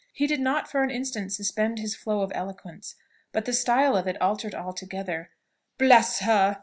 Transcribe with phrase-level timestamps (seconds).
[0.13, 2.95] He did not for an instant suspend the flow of his eloquence,
[3.31, 5.29] but the style of it altered altogether.
[5.77, 6.57] "Bless her!